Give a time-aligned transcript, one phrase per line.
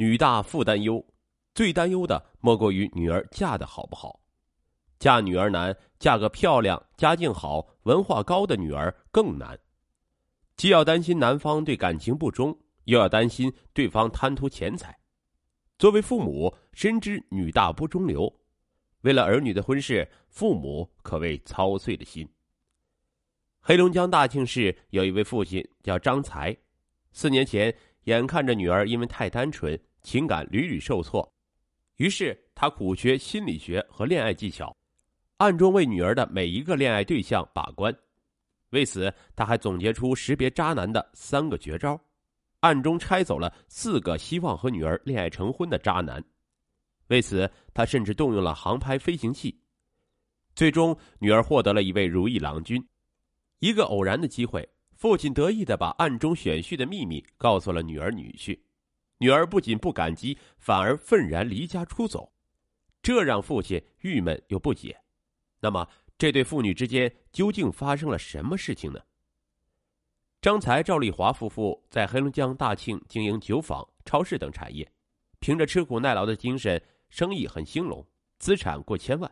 [0.00, 1.04] 女大妇担忧，
[1.56, 4.20] 最担忧的莫过于女儿嫁的好不好。
[5.00, 9.58] 嫁女儿难，嫁个漂亮、家境好、文化高的女儿更难。
[10.56, 14.96] 既要担心男方对感情不忠，又要担心对方贪图钱财。
[15.80, 18.32] 作为父母，深知女大不中留，
[19.00, 22.28] 为了儿女的婚事，父母可谓操碎了心。
[23.60, 26.56] 黑龙江大庆市有一位父亲叫张才，
[27.10, 27.74] 四年前
[28.04, 29.76] 眼看着女儿因为太单纯。
[30.08, 31.30] 情感屡屡受挫，
[31.96, 34.74] 于是他苦学心理学和恋爱技巧，
[35.36, 37.94] 暗中为女儿的每一个恋爱对象把关。
[38.70, 42.00] 为此，他还总结出识别渣男的三个绝招，
[42.60, 46.24] 暗中拆走了四个希望和女儿恋爱成婚的渣男。
[47.08, 49.60] 为此，他甚至动用了航拍飞行器。
[50.54, 52.82] 最终，女儿获得了一位如意郎君。
[53.58, 58.58] 一个偶然的机会，父亲得意的把暗中选婿的秘密告诉了女儿女婿。
[59.18, 62.32] 女儿不仅不感激，反而愤然离家出走，
[63.02, 64.98] 这让父亲郁闷又不解。
[65.60, 69.00] 那么，这对父女之间究竟发生了什么事情呢？
[70.40, 74.88] 张才、赵丽华夫妇在黑龙江大庆经营酒坊、超市等产业，
[75.40, 78.06] 凭着吃苦耐劳的精神，生意很兴隆，
[78.38, 79.28] 资产过千万。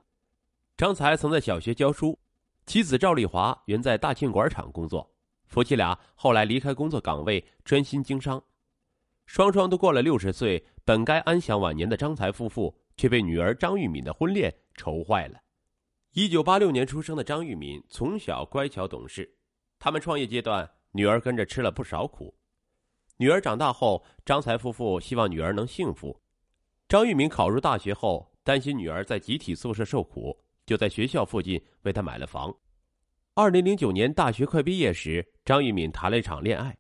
[0.77, 2.18] 张才曾在小学教书，
[2.66, 5.08] 妻子赵丽华原在大庆管厂工作，
[5.46, 8.42] 夫妻俩后来离开工作岗位，专心经商。
[9.27, 15.41] 双双都过了六十岁，本该安享晚年的张才夫妇，却被女儿张玉敏的婚恋愁坏了。
[16.12, 19.30] 一九八六年出生的张玉敏从小乖巧懂事，
[19.78, 22.34] 他们创业阶段，女儿跟着吃了不少苦。
[23.18, 26.18] 女儿长大后，张才夫妇希望女儿能幸福。
[26.88, 32.55] 张玉敏考入大学后，担心女儿在集体宿舍受苦，就在学校附近为她买了房。
[33.34, 36.78] 二零零九年大学快毕业时，张玉敏谈了一场恋爱。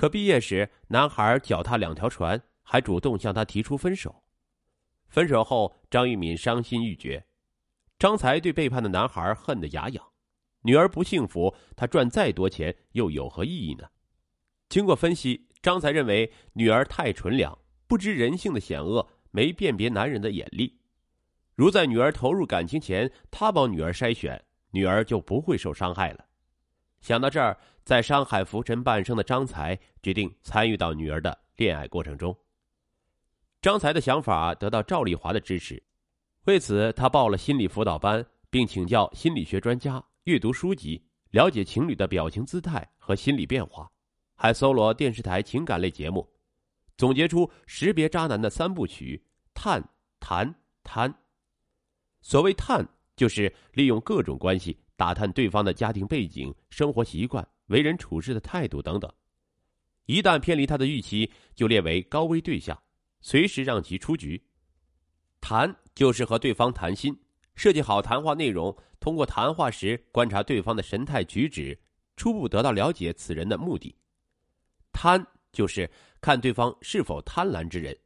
[0.00, 4.22] 可毕业时，男孩脚踏两条船，还主动向她提出分手。
[5.10, 7.26] 分手后，张玉敏伤心欲绝。
[7.98, 10.02] 张才对背叛的男孩恨得牙痒。
[10.62, 13.88] 女儿不幸福，他赚再多钱又有何意义呢？
[14.70, 20.80] 经过分析，张才认为女儿太纯良，不知人性的险恶，没辨别男人的眼力。
[21.54, 26.24] 如在女儿投入感情前，他帮女儿筛选，女儿就不会受伤害了。
[27.02, 27.58] 想到这儿。
[27.90, 32.32] 在上海浮沉半生的张才决定参与到女儿的恋爱过程中。
[33.60, 35.82] 张才的想法得到赵丽华的支持，
[36.44, 43.90] 为此他报了心理辅导班，并请教心理学专家，阅读书籍，了解情侣的表情姿态和心理变化，
[44.36, 46.24] 还搜罗电视台情感类节目，
[46.96, 49.20] 总结出识别渣男的三部曲：
[49.52, 49.82] 探、
[50.20, 51.12] 谈、贪。
[52.20, 57.44] 所谓探，就是利用各种关系打探对方的家庭背景、生活习惯。
[57.70, 59.10] 为人处事的态度等等，
[60.06, 62.80] 一旦偏离他的预期，就列为高危对象，
[63.20, 64.44] 随时让其出局。
[65.40, 67.16] 谈就是和对方谈心，
[67.54, 71.80] 设计好谈话内容，通过谈话时观察对方的神态举止，
[72.16, 73.94] 初步得到了解此人的目的。
[74.92, 75.88] 贪就是
[76.20, 77.96] 看对方是否贪婪之人。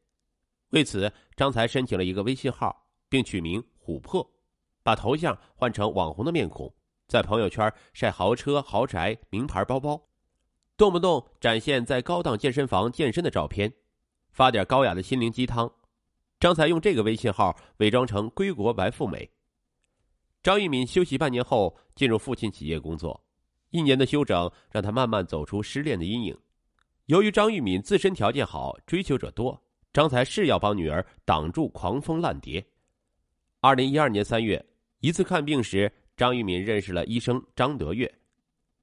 [0.70, 4.31] 为此，张才申请了一个微信号，并取名“琥珀”，
[4.84, 6.70] 把头像换成网红的面孔。
[7.06, 10.09] 在朋友圈晒豪车、豪宅、名牌包包，
[10.76, 13.72] 动不动展现在高档健身房健身的照片，
[14.32, 15.70] 发点高雅的心灵鸡汤。
[16.41, 19.31] 张才用这个微信号伪装成归国白富美。
[20.43, 23.25] 张玉敏休息半年后进入父亲企业工作，
[23.70, 26.37] 一年的休整让他慢慢走出失恋的阴影。
[27.06, 29.62] 由于张玉敏自身条件好，追求者多，
[29.93, 32.66] 张才是要帮女儿挡住狂风烂蝶。
[33.60, 34.66] 二零一二年三月，
[35.00, 35.93] 一次看病时。
[36.16, 38.20] 张玉敏认识了医生张德月，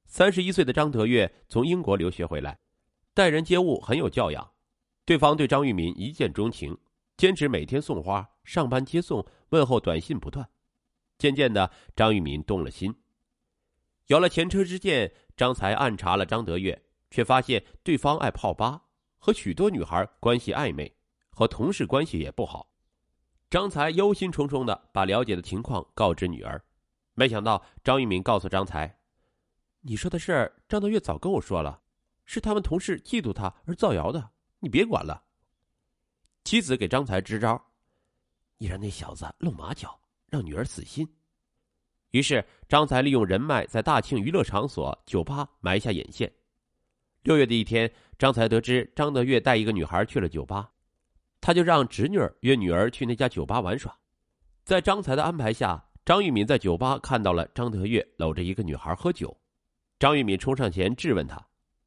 [0.05, 2.59] 三十一岁的张德月从英国留学回来，
[3.13, 4.51] 待人接物很有教养，
[5.05, 6.77] 对方对张玉敏一见钟情，
[7.15, 10.49] 坚持每天送花、上班接送、问候短信不断。
[11.17, 12.93] 渐渐的，张玉敏动了心。
[14.07, 18.81] 有了前车之鉴，张才暗查了张德月，却发现对方爱泡吧，
[19.17, 20.93] 和许多女孩关系暧昧，
[21.29, 22.73] 和同事关系也不好。
[23.49, 26.61] 张才忧心忡忡的把了解的情况告知女儿。
[27.21, 28.97] 没想到张玉敏告诉张才
[29.81, 31.79] ：“你说的事，张德月早跟我说了，
[32.25, 35.23] 是他们同事嫉妒他而造谣的，你别管了。”
[36.43, 37.63] 妻子给张才支招
[38.57, 41.07] ：“你让那小子露马脚，让女儿死心。”
[42.09, 46.33] 于是张才利用人脉，在大庆娱乐场所酒吧埋下眼线。
[47.21, 50.71] 六月的一天，张才得知张德月带一个女孩去了酒吧，
[51.39, 53.95] 他就让侄女约女儿去那家酒吧玩耍。
[54.63, 55.85] 在张才的安排下。
[56.03, 59.35] 张玉敏在酒吧看到了张德月搂着一个女孩喝酒，
[59.99, 61.39] 张玉敏冲上前质问他，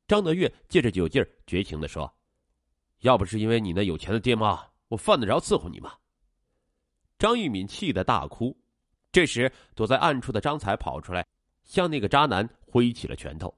[0.07, 2.13] 张德月借着酒劲儿绝情的说
[3.03, 5.93] ：“要不是因为你那有钱的爹妈，我犯得着伺候你吗？
[7.19, 8.57] 张玉敏气得大哭。
[9.11, 11.27] 这时，躲在暗处的张才跑出来，
[11.65, 13.53] 向那个渣男挥起了拳头。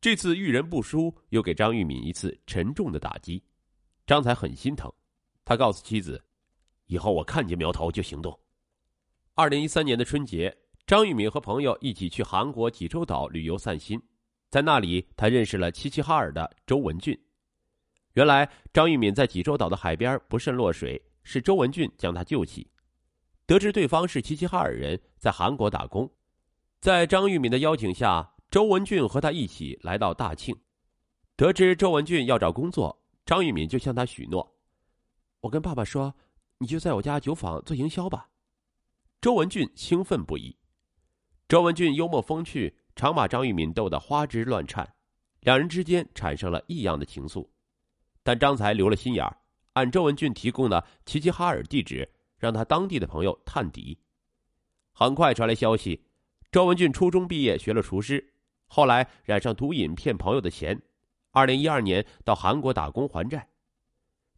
[0.00, 3.42] 这次遇人不淑，又给张玉敏一次沉重的打击。
[4.06, 4.90] 张才很心疼，
[5.44, 6.22] 他告诉妻子
[6.86, 8.38] ：“以后我看见苗头就行动。”
[9.36, 14.00] 二零一三年的春节，张玉敏和朋友一起去韩国济州岛旅游散心，
[14.48, 17.20] 在那里，他认识了齐齐哈尔的周文俊。
[18.12, 22.70] 原来，张玉敏在济州岛的海边不慎落水，是周文俊将他救起。
[23.44, 26.08] 得知对方是齐齐哈尔人，在韩国打工，
[26.80, 30.56] 在张玉敏的邀请下，周文俊和他一起来到大庆。
[31.34, 32.96] 得知周文俊要找工作，
[33.26, 34.56] 张玉敏就向他许诺
[35.42, 36.14] ：“我跟爸爸说，
[36.58, 38.28] 你就在我家酒坊做营销吧。”
[39.24, 40.54] 周文俊兴奋不已。
[41.48, 44.96] 周文俊幽默风趣，常把张玉敏逗得花枝乱颤，
[45.40, 47.48] 两人之间产生了异样的情愫。
[48.22, 49.38] 但张才留了心眼儿，
[49.72, 52.06] 按周文俊提供的齐齐哈尔地址。
[52.36, 53.98] 让他当地的朋友探底。
[54.92, 56.04] 很快传来消息，
[56.52, 58.34] 周文俊初中毕业，学了厨师，
[58.66, 60.82] 后来染上毒瘾，骗朋友的钱。
[61.30, 63.48] 二零一二年到韩国打工还债。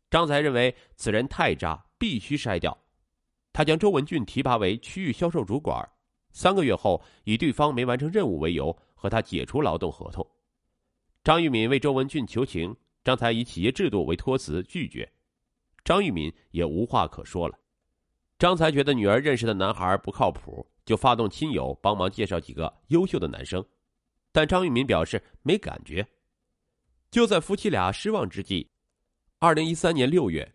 [0.09, 2.86] 张才认为此人太渣，必须筛掉。
[3.57, 5.83] 他将周文俊提拔为区域销售主管。
[6.31, 10.29] 三个月后，以对方没完成任务为由，和他解除劳动合同。
[11.25, 15.11] 张玉敏为周文俊求情，张才以企业制度为托辞拒绝。
[15.87, 17.59] 张玉敏也无话可说了。
[18.39, 23.65] 张才觉得女儿认识的男孩不靠谱，就发动亲友帮忙介绍几个优秀的男生，
[24.33, 26.07] 但张玉敏表示没感觉。
[27.11, 28.69] 就在夫妻俩失望之际，
[29.39, 30.47] 二零一三年六月，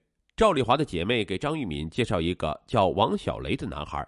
[0.42, 4.04] 赵丽华的姐妹给张玉敏介绍一个叫王小雷的男孩。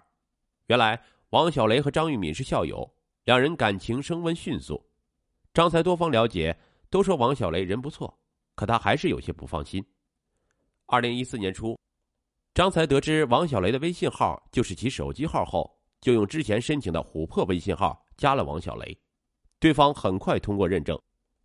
[0.66, 1.00] 原来
[1.30, 2.92] 王小雷和张玉敏是校友，
[3.22, 4.84] 两人感情升温迅速。
[5.52, 6.58] 张才多方了解，
[6.90, 8.12] 都说王小雷人不错，
[8.56, 9.80] 可他还是有些不放心。
[10.86, 11.78] 二零一四年初。
[12.52, 18.98] 张才得知王小雷的微信号就是其手机号后，就用之前申请的琥珀微信号加了王小雷。
[19.60, 21.00] 对方很快通过认证，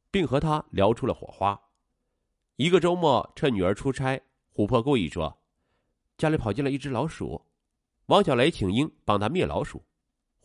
[0.10, 1.56] 并和他聊出了火花。
[2.56, 4.20] 一个周末，趁女儿出差，
[4.54, 5.42] 琥珀故意说
[6.18, 7.46] ：“家里跑进了一只老鼠。”
[8.08, 9.86] 王小雷请缨帮他灭老鼠。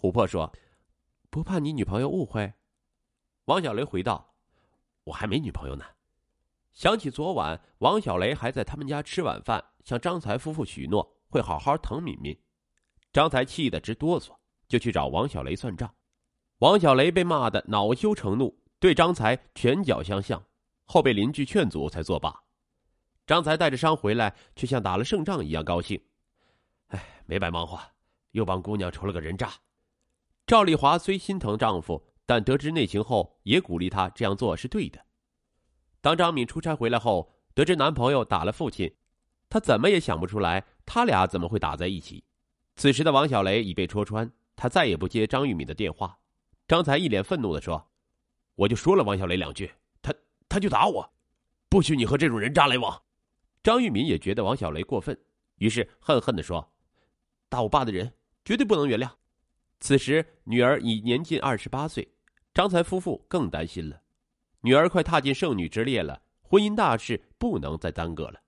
[0.00, 0.52] 琥珀说
[1.30, 2.52] ：“不怕你女朋友误会？”
[3.46, 4.34] 王小雷回道
[5.04, 5.84] ：“我还没女朋友呢。”
[6.72, 9.64] 想起昨晚王小雷还在他们家吃晚饭。
[9.84, 12.34] 向张才夫妇许诺会好好疼敏敏，
[13.12, 14.34] 张才气得直哆嗦，
[14.66, 15.94] 就去找王小雷算账。
[16.60, 20.42] 王小雷被骂得恼羞成怒，对张才拳脚相向，
[20.86, 22.43] 后被邻居劝阻才作罢。
[23.26, 26.00] 张才带着伤回来，却像打了胜仗一样高兴。
[26.88, 27.80] 哎，没白忙活，
[28.32, 29.52] 又帮姑娘筹了个人渣。
[30.46, 35.04] 赵丽华虽心疼丈夫，但得知内情后，也鼓励他这样做是对的。
[36.02, 38.94] 当张敏出差回来后，得知男朋友打了父亲。
[39.48, 42.24] 她怎么也想不出来，他俩怎么会打在一起？
[42.76, 46.18] 此时的王小雷已被戳穿，他再也不接张玉敏的电话。
[46.66, 47.90] 张才一脸愤怒的说
[48.56, 49.70] ：“我就说了王小雷两句，
[50.02, 50.12] 他
[50.48, 51.14] 他就打我，
[51.68, 53.00] 不许你和这种人渣来往。”
[53.64, 55.18] 张玉敏也觉得王小雷过分，
[55.56, 56.74] 于是恨恨的说
[57.48, 58.12] ：“打我爸的人
[58.44, 59.10] 绝对不能原谅。”
[59.80, 62.06] 此时女儿已年近二十八岁，
[62.52, 64.02] 张才夫妇更担心了，
[64.60, 68.38] 女儿快踏进剩女之列了，婚姻大事不能再耽搁了。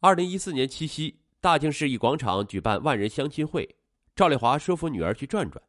[0.00, 3.66] 二零一四年七夕，大庆市一广场举办万人相亲会，
[4.14, 5.62] 赵丽华说服女儿去转转。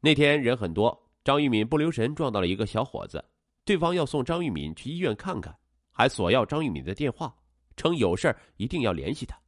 [0.00, 3.24] 那天人很多，张玉敏不留神撞到了一个小伙子，
[3.64, 5.56] 对方要送张玉敏去医院看看，
[5.90, 7.34] 还索要张玉敏的电话，
[7.76, 9.38] 称有事一定要联系他。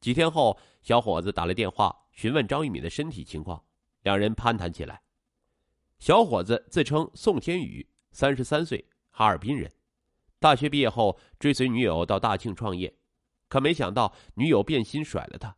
[0.00, 3.64] 几天后，小伙子打来电话询问张玉敏的身体情况，
[4.02, 5.00] 两人攀谈起来。
[5.98, 9.70] 小伙子自称宋天宇，三十三岁，哈尔滨人，
[10.38, 12.94] 大学毕业后追随女友到大庆创业。
[13.48, 15.56] 可没想到女友变心甩了他，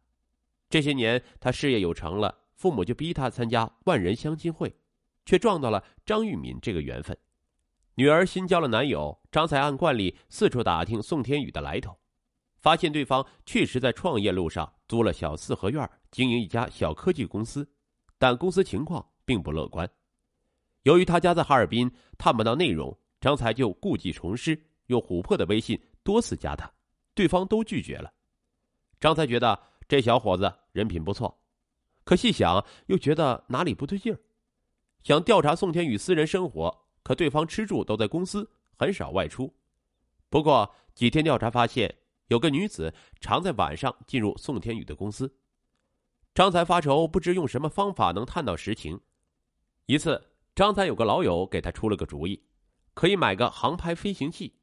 [0.68, 4.76] 这些年他事业有成了，父母就逼他参加万人相亲会，
[5.24, 7.16] 却撞到了张玉敏这个缘分。
[7.98, 11.98] 女儿新交了男友，张才按惯例四处打听宋天宇的来头，
[12.58, 17.66] 发现对方确实在创业路上租了小四合院，经营一家小科技公司，
[18.18, 19.90] 但公司情况并不乐观。
[20.82, 26.70] 由于他家在哈尔滨，探不到内容，张才就故技重施，用琥珀的微信多次加他。
[27.14, 28.12] 对方都拒绝了，
[29.00, 31.40] 张才觉得这小伙子人品不错，
[32.04, 34.20] 可细想又觉得哪里不对劲儿，
[35.02, 39.54] 想调查宋天宇私人生活，可对方吃住都在公司，很少外出。
[40.28, 45.32] 不过几天调查发现，有个女子常在晚上进入宋天宇的公司。
[46.34, 49.00] 张才发愁，不知用什么方法能探到实情。
[49.86, 52.42] 一次，张才有个老友给他出了个主意，
[52.92, 54.58] 可以买个航拍飞行器。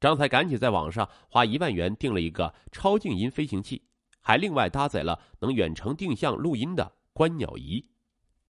[0.00, 3.86] 张才赶紧在网上花一万元订了一个超静音飞行器，
[4.22, 7.91] 还另外搭载了能远程定向录音的观鸟仪。